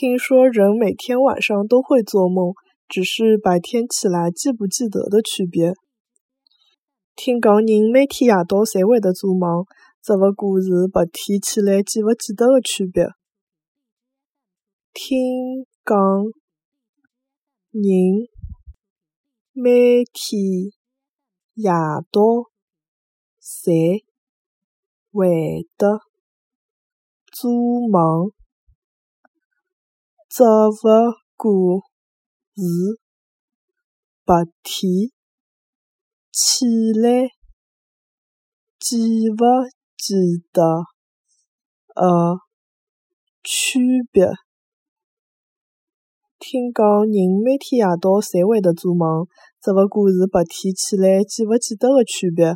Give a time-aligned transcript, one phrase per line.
[0.00, 2.54] 听说人每天晚上都会做梦，
[2.86, 5.74] 只是白天起来记不记得的区别。
[7.16, 9.64] 听讲人每天夜到侪会得做梦，
[10.00, 13.08] 只勿过是白天起来记勿记得的区别。
[14.94, 15.96] 听讲
[17.72, 18.28] 人
[19.52, 20.40] 每天
[21.54, 21.72] 夜
[22.12, 22.22] 到
[23.42, 24.04] 侪
[25.10, 25.98] 会得
[27.32, 27.50] 做
[27.90, 28.30] 梦，
[30.28, 31.80] 只勿过
[32.54, 33.00] 是
[34.24, 35.10] 白天
[36.30, 37.28] 起来
[38.78, 39.34] 记勿
[39.96, 40.14] 记
[40.52, 40.84] 得
[41.94, 42.38] 的
[43.42, 43.80] 区
[44.12, 44.26] 别。
[46.38, 49.26] 听讲人每天夜到侪会得做梦，
[49.62, 52.54] 只勿过是白天起来记勿记得的区别。